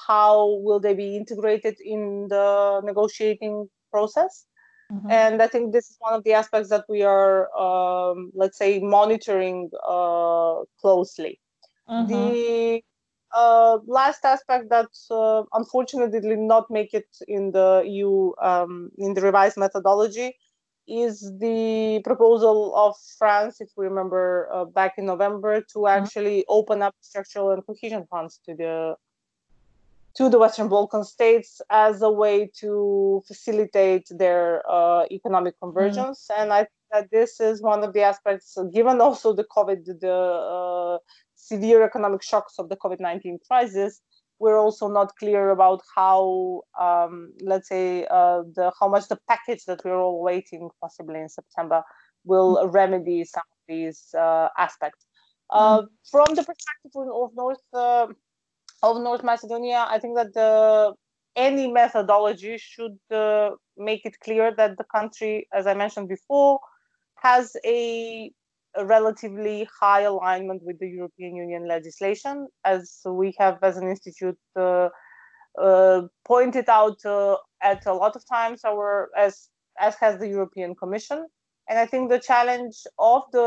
How 0.06 0.58
will 0.62 0.80
they 0.80 0.94
be 0.94 1.16
integrated 1.16 1.76
in 1.80 2.28
the 2.28 2.80
negotiating 2.82 3.68
process? 3.90 4.46
Mm-hmm. 4.90 5.10
And 5.10 5.42
I 5.42 5.46
think 5.46 5.72
this 5.72 5.90
is 5.90 5.96
one 6.00 6.14
of 6.14 6.24
the 6.24 6.32
aspects 6.32 6.68
that 6.70 6.84
we 6.88 7.02
are, 7.02 7.54
um, 7.56 8.30
let's 8.34 8.58
say, 8.58 8.78
monitoring 8.78 9.70
uh, 9.86 10.60
closely. 10.80 11.40
Mm-hmm. 11.88 12.08
The 12.08 12.82
uh, 13.34 13.78
last 13.86 14.24
aspect 14.24 14.68
that 14.70 14.88
uh, 15.10 15.44
unfortunately 15.52 16.20
did 16.20 16.38
not 16.38 16.70
make 16.70 16.92
it 16.92 17.08
in 17.26 17.52
the 17.52 17.82
EU 17.86 18.32
um, 18.40 18.90
in 18.98 19.14
the 19.14 19.22
revised 19.22 19.56
methodology 19.56 20.36
is 20.88 21.32
the 21.38 22.00
proposal 22.04 22.74
of 22.76 22.96
France, 23.18 23.60
if 23.60 23.70
we 23.76 23.86
remember 23.86 24.48
uh, 24.52 24.64
back 24.64 24.94
in 24.98 25.06
November, 25.06 25.60
to 25.60 25.78
mm-hmm. 25.78 26.02
actually 26.02 26.44
open 26.48 26.82
up 26.82 26.94
structural 27.00 27.50
and 27.50 27.64
cohesion 27.66 28.06
funds 28.10 28.40
to 28.46 28.54
the 28.54 28.96
to 30.14 30.28
the 30.28 30.38
Western 30.38 30.68
Balkan 30.68 31.04
states 31.04 31.62
as 31.70 32.02
a 32.02 32.10
way 32.10 32.50
to 32.60 33.22
facilitate 33.26 34.06
their 34.10 34.62
uh, 34.70 35.04
economic 35.10 35.58
convergence. 35.58 36.28
Mm-hmm. 36.30 36.42
And 36.42 36.52
I 36.52 36.58
think 36.58 36.70
that 36.92 37.10
this 37.10 37.40
is 37.40 37.62
one 37.62 37.82
of 37.82 37.94
the 37.94 38.02
aspects, 38.02 38.58
given 38.74 39.00
also 39.00 39.32
the 39.32 39.44
COVID, 39.44 40.00
the 40.00 40.12
uh, 40.12 40.98
severe 41.34 41.82
economic 41.82 42.22
shocks 42.22 42.58
of 42.58 42.68
the 42.68 42.76
COVID 42.76 43.00
19 43.00 43.38
crisis, 43.46 44.02
we're 44.42 44.58
also 44.58 44.88
not 44.88 45.14
clear 45.20 45.50
about 45.50 45.80
how, 45.94 46.62
um, 46.86 47.32
let's 47.40 47.68
say, 47.68 48.04
uh, 48.10 48.42
the 48.56 48.72
how 48.78 48.88
much 48.88 49.06
the 49.06 49.18
package 49.28 49.64
that 49.66 49.80
we're 49.84 50.02
all 50.06 50.20
waiting, 50.20 50.68
possibly 50.80 51.20
in 51.20 51.28
September, 51.28 51.80
will 52.24 52.56
mm-hmm. 52.56 52.70
remedy 52.80 53.24
some 53.24 53.48
of 53.56 53.60
these 53.68 54.00
uh, 54.18 54.48
aspects. 54.58 55.06
Uh, 55.50 55.82
from 56.10 56.28
the 56.34 56.44
perspective 56.50 56.92
of 56.96 57.30
North 57.42 57.66
uh, 57.72 58.08
of 58.82 58.94
North 59.08 59.22
Macedonia, 59.22 59.86
I 59.88 59.98
think 60.00 60.16
that 60.16 60.34
the 60.34 60.92
any 61.36 61.70
methodology 61.70 62.56
should 62.58 62.98
uh, 63.10 63.50
make 63.76 64.02
it 64.04 64.18
clear 64.24 64.52
that 64.56 64.76
the 64.76 64.88
country, 64.96 65.46
as 65.52 65.66
I 65.66 65.74
mentioned 65.74 66.08
before, 66.08 66.58
has 67.16 67.56
a, 67.64 68.30
a, 68.74 68.84
relatively 68.84 69.68
high 69.80 70.02
alignment 70.02 70.62
with 70.62 70.78
the 70.78 70.88
European 70.88 71.36
Union 71.36 71.66
legislation, 71.66 72.48
as 72.64 73.00
we 73.06 73.34
have, 73.38 73.58
as 73.62 73.76
an 73.76 73.88
institute, 73.88 74.38
uh, 74.56 74.88
uh, 75.60 76.02
pointed 76.24 76.68
out 76.68 77.04
uh, 77.04 77.36
at 77.62 77.84
a 77.86 77.92
lot 77.92 78.16
of 78.16 78.26
times, 78.26 78.64
our 78.64 79.10
as 79.16 79.48
as 79.78 79.94
has 79.96 80.18
the 80.18 80.28
European 80.28 80.74
Commission. 80.74 81.26
And 81.68 81.78
I 81.78 81.86
think 81.86 82.10
the 82.10 82.18
challenge 82.18 82.76
of 82.98 83.22
the 83.32 83.40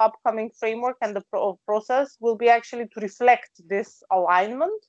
upcoming 0.00 0.50
framework 0.58 0.96
and 1.02 1.14
the 1.14 1.22
pro- 1.30 1.58
process 1.66 2.16
will 2.18 2.36
be 2.36 2.48
actually 2.48 2.86
to 2.94 3.00
reflect 3.00 3.50
this 3.68 4.02
alignment 4.10 4.80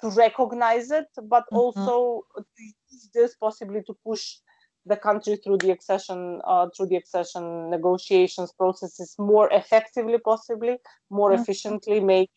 to 0.00 0.08
recognize 0.10 0.90
it, 0.90 1.06
but 1.24 1.44
mm-hmm. 1.44 1.56
also 1.56 2.22
to 2.36 2.62
use 2.90 3.08
this 3.14 3.34
possibly 3.36 3.82
to 3.86 3.94
push 4.04 4.36
the 4.86 4.96
country 4.96 5.36
through 5.36 5.58
the 5.58 5.70
accession 5.70 6.40
uh, 6.44 6.66
through 6.74 6.86
the 6.86 6.96
accession 6.96 7.70
negotiations 7.70 8.52
processes 8.52 9.14
more 9.18 9.48
effectively, 9.52 10.18
possibly 10.18 10.78
more 11.10 11.30
mm-hmm. 11.30 11.42
efficiently, 11.42 12.00
maybe. 12.00 12.30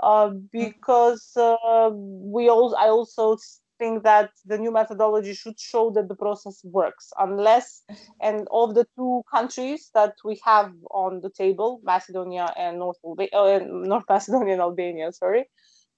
Uh, 0.00 0.30
because 0.52 1.36
uh, 1.36 1.90
we 1.92 2.48
all, 2.48 2.74
I 2.76 2.88
also 2.88 3.36
think 3.78 4.04
that 4.04 4.30
the 4.46 4.58
new 4.58 4.72
methodology 4.72 5.34
should 5.34 5.58
show 5.58 5.90
that 5.90 6.08
the 6.08 6.14
process 6.14 6.60
works. 6.64 7.12
Unless, 7.18 7.82
and 8.20 8.46
of 8.52 8.74
the 8.74 8.86
two 8.96 9.22
countries 9.32 9.90
that 9.94 10.14
we 10.24 10.40
have 10.44 10.72
on 10.90 11.20
the 11.20 11.30
table, 11.30 11.80
Macedonia 11.82 12.52
and 12.56 12.78
North, 12.78 12.98
uh, 13.04 13.60
North 13.64 14.04
Macedonia 14.08 14.54
and 14.54 14.62
Albania, 14.62 15.12
sorry, 15.12 15.44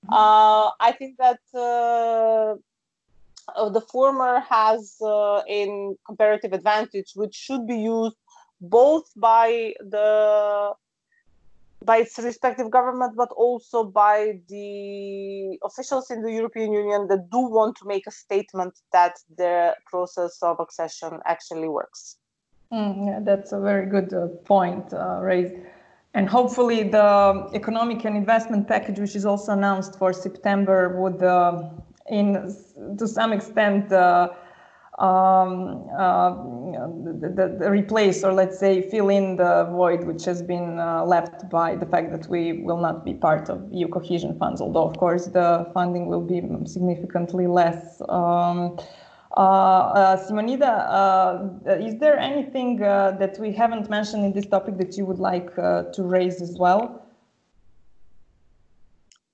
uh, 0.08 0.70
I 0.80 0.92
think 0.92 1.18
that 1.18 1.40
uh, 1.54 2.54
the 3.70 3.80
former 3.80 4.40
has 4.40 4.96
uh, 5.02 5.42
a 5.48 5.94
comparative 6.06 6.52
advantage, 6.52 7.12
which 7.14 7.34
should 7.34 7.66
be 7.66 7.76
used 7.76 8.16
both 8.60 9.06
by 9.16 9.74
the 9.80 10.72
by 11.82 11.96
its 11.98 12.18
respective 12.18 12.70
government, 12.70 13.14
but 13.16 13.30
also 13.30 13.84
by 13.84 14.38
the 14.48 15.58
officials 15.64 16.10
in 16.10 16.22
the 16.22 16.30
European 16.30 16.72
Union 16.74 17.08
that 17.08 17.30
do 17.30 17.38
want 17.38 17.74
to 17.76 17.86
make 17.86 18.06
a 18.06 18.10
statement 18.10 18.74
that 18.92 19.14
the 19.38 19.74
process 19.86 20.38
of 20.42 20.60
accession 20.60 21.20
actually 21.24 21.68
works. 21.68 22.16
Mm, 22.70 23.06
yeah, 23.06 23.20
that's 23.22 23.52
a 23.52 23.60
very 23.60 23.86
good 23.86 24.12
uh, 24.12 24.28
point 24.44 24.92
uh, 24.92 25.20
raised 25.22 25.54
and 26.14 26.28
hopefully 26.28 26.82
the 26.82 27.48
economic 27.54 28.04
and 28.04 28.16
investment 28.16 28.66
package, 28.66 28.98
which 28.98 29.14
is 29.14 29.24
also 29.24 29.52
announced 29.52 29.96
for 29.96 30.12
September, 30.12 31.00
would, 31.00 31.22
uh, 31.22 31.62
in 32.10 32.54
to 32.98 33.06
some 33.06 33.32
extent, 33.32 33.92
uh, 33.92 34.28
um, 34.98 35.88
uh, 35.98 36.30
the, 36.30 37.56
the, 37.58 37.70
replace 37.70 38.22
or 38.22 38.34
let's 38.34 38.58
say 38.58 38.82
fill 38.90 39.08
in 39.08 39.36
the 39.36 39.66
void 39.70 40.04
which 40.04 40.24
has 40.26 40.42
been 40.42 40.78
uh, 40.78 41.02
left 41.04 41.48
by 41.48 41.74
the 41.74 41.86
fact 41.86 42.10
that 42.10 42.26
we 42.28 42.62
will 42.64 42.76
not 42.76 43.02
be 43.02 43.14
part 43.14 43.48
of 43.48 43.66
EU 43.72 43.88
cohesion 43.88 44.38
funds. 44.38 44.60
Although, 44.60 44.84
of 44.84 44.98
course, 44.98 45.26
the 45.26 45.70
funding 45.72 46.06
will 46.06 46.20
be 46.20 46.42
significantly 46.66 47.46
less. 47.46 48.02
Um, 48.08 48.76
uh, 49.36 49.40
uh, 49.40 50.16
Simonida, 50.16 50.86
uh, 50.90 51.72
is 51.74 51.98
there 51.98 52.18
anything 52.18 52.78
that 52.78 53.38
we 53.38 53.52
haven't 53.52 53.88
mentioned 53.88 54.24
in 54.24 54.32
this 54.32 54.46
topic 54.46 54.76
that 54.78 54.96
you 54.96 55.06
would 55.06 55.20
like 55.20 55.54
to 55.54 56.02
raise 56.02 56.42
as 56.42 56.58
well? 56.58 57.06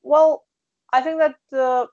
Well, 0.02 0.44
I 0.92 1.00
think 1.00 1.18
that 1.18 1.88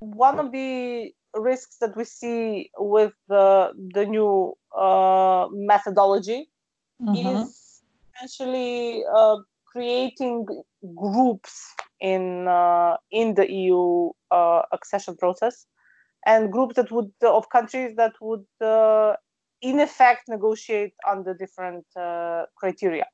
one 0.00 0.38
of 0.38 0.52
the 0.52 1.12
risks 1.34 1.76
that 1.80 1.96
we 1.96 2.04
see 2.04 2.70
with 2.78 3.12
the, 3.28 3.72
the 3.94 4.04
new 4.04 4.54
uh, 4.76 5.46
methodology 5.52 6.50
mm-hmm. 7.00 7.42
is 7.42 7.82
essentially 8.16 9.04
uh, 9.14 9.36
creating 9.66 10.46
groups 10.96 11.72
in 12.00 12.48
uh, 12.48 12.96
in 13.10 13.34
the 13.34 13.50
EU 13.52 14.10
accession 14.72 15.16
process 15.16 15.66
and 16.26 16.52
groups 16.52 16.76
that 16.76 16.90
would 16.90 17.10
of 17.22 17.48
countries 17.50 17.94
that 17.96 18.12
would 18.20 18.44
uh, 18.60 19.14
in 19.62 19.80
effect 19.80 20.28
negotiate 20.28 20.94
under 21.08 21.34
different 21.34 21.84
uh, 21.96 22.44
criteria 22.56 23.06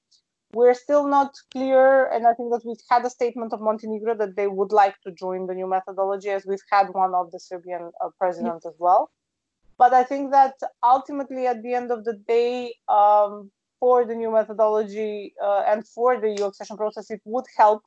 we're 0.53 0.75
still 0.75 1.07
not 1.07 1.35
clear 1.53 2.07
and 2.07 2.27
i 2.27 2.33
think 2.35 2.51
that 2.53 2.63
we've 2.65 2.85
had 2.91 3.05
a 3.05 3.11
statement 3.11 3.53
of 3.53 3.61
montenegro 3.61 4.15
that 4.15 4.37
they 4.37 4.47
would 4.47 4.73
like 4.73 4.95
to 5.03 5.11
join 5.13 5.47
the 5.47 5.55
new 5.55 5.69
methodology 5.69 6.31
as 6.31 6.47
we've 6.47 6.69
had 6.71 6.87
one 6.91 7.15
of 7.15 7.31
the 7.33 7.41
serbian 7.41 7.91
uh, 8.05 8.09
president 8.19 8.63
as 8.67 8.75
well. 8.79 9.11
But 9.79 9.93
i 9.93 10.05
think 10.05 10.31
that 10.31 10.55
ultimately 10.83 11.47
at 11.47 11.63
the 11.63 11.75
end 11.75 11.91
of 11.91 12.05
the 12.05 12.15
day 12.29 12.75
um, 12.89 13.51
for 13.81 14.07
the 14.07 14.15
new 14.15 14.31
methodology 14.33 15.35
uh, 15.43 15.63
and 15.67 15.87
for 15.87 16.21
the 16.21 16.31
eu 16.37 16.47
accession 16.47 16.77
process 16.77 17.11
it 17.11 17.21
would 17.25 17.45
help 17.57 17.83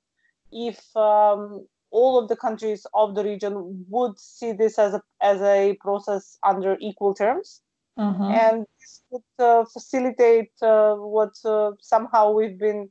if 0.51 0.79
um, 0.95 1.65
all 1.91 2.19
of 2.19 2.27
the 2.27 2.35
countries 2.35 2.85
of 2.93 3.15
the 3.15 3.23
region 3.23 3.85
would 3.89 4.19
see 4.19 4.51
this 4.51 4.77
as 4.77 4.93
a 4.93 5.01
as 5.21 5.41
a 5.41 5.77
process 5.81 6.37
under 6.43 6.77
equal 6.79 7.13
terms, 7.13 7.61
mm-hmm. 7.99 8.23
and 8.23 8.65
this 8.79 9.01
would 9.09 9.21
uh, 9.39 9.65
facilitate 9.65 10.51
uh, 10.61 10.95
what 10.95 11.33
uh, 11.45 11.71
somehow 11.81 12.31
we've 12.31 12.57
been 12.57 12.89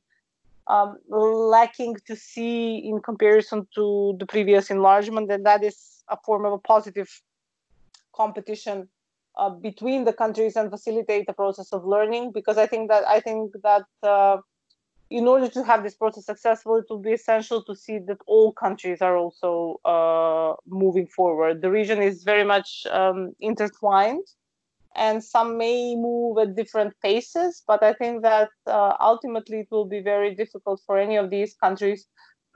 um, 0.69 0.99
lacking 1.09 1.97
to 2.07 2.15
see 2.15 2.77
in 2.77 3.01
comparison 3.01 3.67
to 3.75 4.17
the 4.19 4.27
previous 4.27 4.71
enlargement, 4.71 5.31
and 5.31 5.45
that 5.47 5.65
is 5.65 6.05
a 6.09 6.17
form 6.25 6.45
of 6.45 6.53
a 6.53 6.59
positive 6.59 7.09
competition 8.15 8.89
uh, 9.39 9.51
between 9.51 10.05
the 10.05 10.13
countries 10.13 10.57
and 10.57 10.71
facilitate 10.71 11.27
the 11.27 11.33
process 11.33 11.73
of 11.73 11.87
learning. 11.87 12.33
Because 12.33 12.59
I 12.59 12.67
think 12.67 12.91
that 12.91 13.07
I 13.09 13.21
think 13.21 13.53
that 13.63 13.87
uh, 14.03 14.39
in 15.11 15.27
order 15.27 15.49
to 15.49 15.65
have 15.65 15.83
this 15.83 15.95
process 15.95 16.27
successful, 16.27 16.77
it 16.77 16.85
will 16.91 16.99
be 16.99 17.13
essential 17.13 17.63
to 17.63 17.75
see 17.75 17.99
that 18.01 18.19
all 18.27 18.53
countries 18.53 19.01
are 19.01 19.17
also 19.17 19.81
uh, 19.85 20.55
moving 20.67 21.07
forward. 21.07 21.63
The 21.63 21.71
region 21.71 22.03
is 22.03 22.25
very 22.25 22.45
much 22.45 22.87
um, 22.91 23.33
intertwined, 23.41 24.27
and 24.95 25.23
some 25.23 25.59
may 25.59 25.95
move 25.95 26.39
at 26.39 26.57
different 26.57 26.95
paces, 27.03 27.63
but 27.67 27.83
I 27.83 27.93
think 27.93 28.23
that 28.23 28.51
uh, 28.67 28.95
ultimately 29.01 29.61
it 29.61 29.69
will 29.71 29.85
be 29.85 30.01
very 30.01 30.35
difficult 30.35 30.81
for 30.87 30.99
any 30.99 31.17
of 31.17 31.31
these 31.31 31.55
countries 31.55 32.07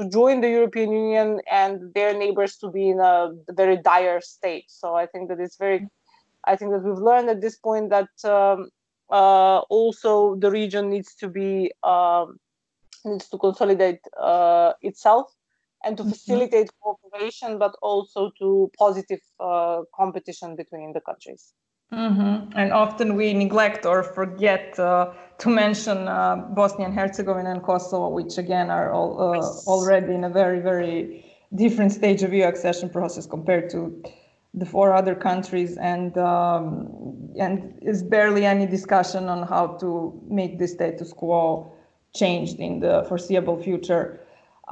to 0.01 0.09
join 0.09 0.41
the 0.41 0.49
European 0.49 0.93
Union 0.93 1.41
and 1.51 1.93
their 1.95 2.17
neighbors 2.17 2.57
to 2.59 2.71
be 2.71 2.89
in 2.89 3.01
a 3.01 3.31
very 3.51 3.77
dire 3.77 4.21
state. 4.21 4.65
So 4.69 4.95
I 4.95 5.07
think 5.07 5.29
that 5.29 5.39
it's 5.39 5.57
very, 5.57 5.87
I 6.45 6.57
think 6.57 6.73
that 6.73 6.83
we've 6.83 6.99
learned 6.99 7.29
at 7.31 7.41
this 7.41 7.57
point 7.57 7.91
that. 7.91 8.11
Um, 8.25 8.71
uh, 9.13 9.59
also 9.69 10.37
the 10.37 10.51
region 10.51 10.89
needs 10.89 11.15
to 11.15 11.29
be 11.29 11.71
um, 11.83 12.39
needs 13.05 13.29
to 13.29 13.39
consolidate 13.39 14.01
uh, 14.19 14.73
itself 14.81 15.31
and 15.85 15.97
to 15.97 16.03
mm-hmm. 16.03 16.13
facilitate 16.13 16.71
cooperation, 16.81 17.59
but 17.59 17.75
also 17.83 18.31
to 18.39 18.71
positive 18.79 19.21
uh, 19.41 19.83
competition 19.95 20.57
between 20.57 20.93
the 20.93 21.01
countries. 21.01 21.53
Mm-hmm. 21.93 22.57
And 22.57 22.73
often 22.73 23.17
we 23.17 23.35
neglect 23.35 23.85
or 23.85 24.03
forget 24.03 24.79
uh, 24.79 25.13
to 25.39 25.49
mention 25.51 26.09
uh, 26.09 26.37
Bosnia 26.37 26.87
and 26.87 26.99
Herzegovina 26.99 27.51
and 27.51 27.63
Kosovo, 27.63 28.09
which 28.09 28.39
again 28.39 28.71
are 28.71 28.93
all, 28.93 29.21
uh, 29.21 29.71
already 29.71 30.15
in 30.15 30.25
a 30.25 30.31
very, 30.31 30.61
very 30.61 31.25
different 31.55 31.93
stage 31.93 32.23
of 32.23 32.33
EU 32.33 32.45
accession 32.45 32.89
process 32.89 33.27
compared 33.27 33.69
to 33.71 34.03
the 34.55 34.65
four 34.67 34.95
other 34.95 35.15
countries, 35.15 35.77
and 35.79 36.17
um, 36.19 37.31
and 37.39 37.75
is 37.83 38.03
barely 38.03 38.45
any 38.45 38.67
discussion 38.67 39.29
on 39.29 39.47
how 39.47 39.67
to 39.79 40.21
make 40.29 40.59
the 40.59 40.69
status 40.69 41.13
quo 41.13 41.73
changed 42.15 42.59
in 42.59 42.81
the 42.81 43.05
foreseeable 43.09 43.63
future. 43.63 44.21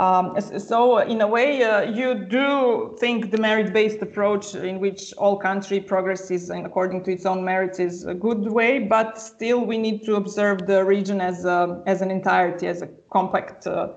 Um, 0.00 0.40
so, 0.40 0.96
in 0.96 1.20
a 1.20 1.26
way, 1.26 1.62
uh, 1.62 1.82
you 1.82 2.14
do 2.14 2.96
think 2.98 3.30
the 3.30 3.36
merit-based 3.36 4.00
approach, 4.00 4.54
in 4.54 4.80
which 4.80 5.12
all 5.18 5.36
country 5.36 5.78
progresses 5.78 6.48
and 6.48 6.64
according 6.64 7.04
to 7.04 7.12
its 7.12 7.26
own 7.26 7.44
merits, 7.44 7.78
is 7.78 8.06
a 8.06 8.14
good 8.14 8.50
way. 8.50 8.78
But 8.78 9.20
still, 9.20 9.60
we 9.66 9.76
need 9.76 10.06
to 10.06 10.16
observe 10.16 10.66
the 10.66 10.82
region 10.86 11.20
as 11.20 11.44
a, 11.44 11.82
as 11.86 12.00
an 12.00 12.10
entirety, 12.10 12.66
as 12.66 12.80
a 12.80 12.88
compact 13.12 13.66
uh, 13.66 13.90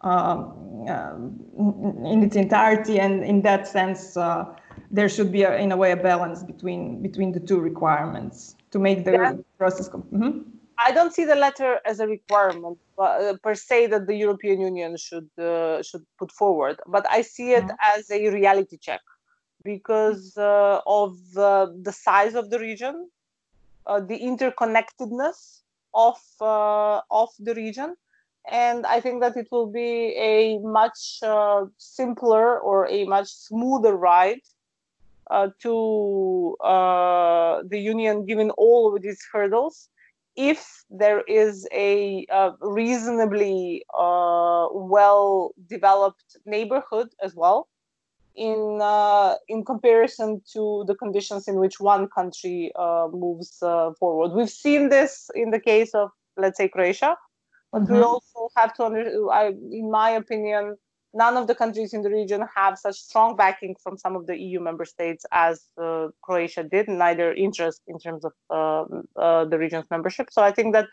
um, 0.00 0.86
uh, 0.88 1.16
in 2.08 2.22
its 2.22 2.36
entirety, 2.36 2.98
and 2.98 3.22
in 3.22 3.42
that 3.42 3.68
sense, 3.68 4.16
uh, 4.16 4.46
there 4.90 5.10
should 5.10 5.30
be, 5.30 5.42
a, 5.42 5.58
in 5.58 5.72
a 5.72 5.76
way, 5.76 5.92
a 5.92 5.96
balance 5.96 6.42
between 6.42 7.02
between 7.02 7.32
the 7.32 7.40
two 7.40 7.60
requirements 7.60 8.56
to 8.70 8.78
make 8.78 9.04
the 9.04 9.12
yeah. 9.12 9.34
process. 9.58 9.90
Mm-hmm. 9.90 10.40
I 10.86 10.92
don't 10.92 11.12
see 11.12 11.24
the 11.24 11.34
letter 11.34 11.78
as 11.84 12.00
a 12.00 12.06
requirement 12.06 12.78
uh, 12.98 13.34
per 13.42 13.54
se 13.54 13.88
that 13.88 14.06
the 14.06 14.16
European 14.16 14.60
Union 14.60 14.96
should 14.96 15.30
uh, 15.38 15.82
should 15.82 16.04
put 16.18 16.32
forward, 16.32 16.76
but 16.86 17.04
I 17.10 17.22
see 17.22 17.52
it 17.52 17.64
mm-hmm. 17.64 17.96
as 17.96 18.10
a 18.10 18.30
reality 18.30 18.78
check 18.78 19.02
because 19.62 20.36
uh, 20.38 20.80
of 20.86 21.16
the 21.34 21.92
size 21.92 22.34
of 22.34 22.50
the 22.50 22.58
region, 22.58 23.10
uh, 23.86 24.00
the 24.00 24.18
interconnectedness 24.18 25.60
of 25.94 26.18
uh, 26.40 27.00
of 27.10 27.30
the 27.38 27.54
region 27.54 27.96
and 28.50 28.86
i 28.86 29.00
think 29.00 29.20
that 29.20 29.36
it 29.36 29.48
will 29.50 29.66
be 29.66 30.14
a 30.16 30.58
much 30.58 31.18
uh, 31.22 31.64
simpler 31.78 32.58
or 32.60 32.88
a 32.88 33.04
much 33.04 33.28
smoother 33.28 33.96
ride 33.96 34.40
uh, 35.30 35.48
to 35.60 36.56
uh, 36.64 37.62
the 37.68 37.78
union 37.78 38.24
given 38.24 38.50
all 38.52 38.94
of 38.94 39.02
these 39.02 39.20
hurdles 39.32 39.88
if 40.36 40.84
there 40.90 41.22
is 41.22 41.66
a, 41.72 42.26
a 42.30 42.52
reasonably 42.60 43.84
uh, 43.98 44.68
well 44.72 45.52
developed 45.68 46.36
neighborhood 46.46 47.08
as 47.22 47.34
well 47.34 47.68
in 48.36 48.78
uh, 48.80 49.34
in 49.48 49.64
comparison 49.64 50.40
to 50.52 50.84
the 50.86 50.94
conditions 50.94 51.48
in 51.48 51.58
which 51.58 51.80
one 51.80 52.08
country 52.08 52.72
uh, 52.78 53.08
moves 53.12 53.62
uh, 53.62 53.90
forward. 53.98 54.32
We've 54.32 54.50
seen 54.50 54.88
this 54.88 55.30
in 55.34 55.50
the 55.50 55.60
case 55.60 55.94
of, 55.94 56.10
let's 56.36 56.56
say, 56.56 56.68
Croatia, 56.68 57.16
but 57.72 57.82
mm-hmm. 57.82 57.94
we 57.94 58.02
also 58.02 58.48
have 58.56 58.72
to 58.74 58.84
under. 58.84 59.30
I, 59.30 59.48
in 59.48 59.90
my 59.90 60.10
opinion, 60.10 60.76
none 61.12 61.36
of 61.36 61.46
the 61.46 61.54
countries 61.54 61.92
in 61.92 62.02
the 62.02 62.10
region 62.10 62.44
have 62.54 62.78
such 62.78 62.96
strong 62.96 63.36
backing 63.36 63.74
from 63.82 63.96
some 63.96 64.14
of 64.16 64.26
the 64.26 64.36
EU 64.36 64.60
member 64.60 64.84
states 64.84 65.24
as 65.32 65.62
uh, 65.82 66.08
Croatia 66.22 66.62
did, 66.62 66.88
neither 66.88 67.32
interest 67.32 67.82
in 67.86 67.98
terms 67.98 68.24
of 68.24 68.32
um, 68.50 69.08
uh, 69.16 69.44
the 69.44 69.58
region's 69.58 69.86
membership. 69.90 70.28
So 70.30 70.42
I 70.42 70.52
think 70.52 70.72
that 70.74 70.86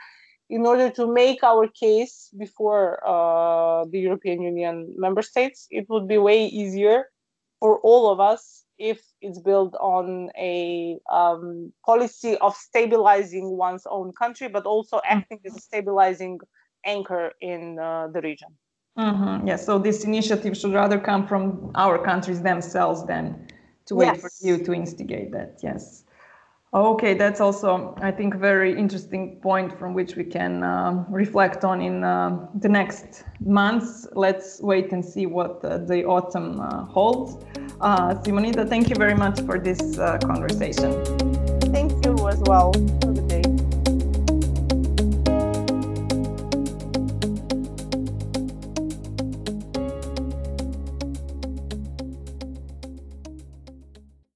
in 0.49 0.65
order 0.65 0.89
to 0.91 1.11
make 1.11 1.43
our 1.43 1.67
case 1.67 2.29
before 2.37 2.99
uh, 3.05 3.85
the 3.91 3.99
European 3.99 4.41
Union 4.41 4.93
member 4.97 5.21
states, 5.21 5.67
it 5.69 5.87
would 5.89 6.07
be 6.07 6.17
way 6.17 6.45
easier 6.45 7.05
for 7.59 7.79
all 7.79 8.09
of 8.11 8.19
us 8.19 8.63
if 8.77 9.01
it's 9.21 9.39
built 9.39 9.75
on 9.75 10.29
a 10.37 10.97
um, 11.11 11.73
policy 11.85 12.37
of 12.37 12.55
stabilizing 12.55 13.57
one's 13.57 13.85
own 13.89 14.13
country, 14.13 14.47
but 14.47 14.65
also 14.65 15.01
acting 15.05 15.39
as 15.45 15.55
a 15.55 15.59
stabilizing 15.59 16.39
anchor 16.85 17.33
in 17.41 17.79
uh, 17.79 18.07
the 18.13 18.21
region. 18.21 18.49
Mm-hmm. 18.97 19.47
Yes, 19.47 19.65
so 19.65 19.77
this 19.77 20.03
initiative 20.03 20.57
should 20.57 20.73
rather 20.73 20.99
come 20.99 21.27
from 21.27 21.71
our 21.75 22.03
countries 22.03 22.41
themselves 22.41 23.05
than 23.05 23.47
to 23.85 23.95
wait 23.95 24.07
yes. 24.07 24.21
for 24.21 24.29
EU 24.41 24.63
to 24.63 24.73
instigate 24.73 25.31
that. 25.31 25.59
Yes. 25.61 26.03
Okay, 26.73 27.13
that's 27.13 27.39
also, 27.39 27.95
I 28.01 28.11
think, 28.11 28.35
a 28.35 28.37
very 28.37 28.77
interesting 28.77 29.39
point 29.41 29.79
from 29.79 29.93
which 29.93 30.15
we 30.15 30.25
can 30.25 30.63
uh, 30.63 31.05
reflect 31.09 31.63
on 31.63 31.81
in 31.81 32.03
uh, 32.03 32.47
the 32.55 32.67
next 32.67 33.23
months. 33.39 34.05
Let's 34.13 34.59
wait 34.61 34.91
and 34.91 35.03
see 35.03 35.27
what 35.27 35.63
uh, 35.63 35.77
the 35.77 36.03
autumn 36.03 36.59
uh, 36.59 36.83
holds. 36.85 37.43
Uh, 37.79 38.15
Simonida, 38.15 38.67
thank 38.67 38.89
you 38.89 38.95
very 38.95 39.15
much 39.15 39.39
for 39.41 39.57
this 39.57 39.97
uh, 39.97 40.17
conversation. 40.17 40.91
Thank 41.71 42.05
you 42.05 42.27
as 42.27 42.39
well. 42.45 42.73